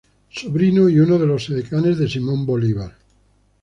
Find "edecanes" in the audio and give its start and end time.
1.51-1.99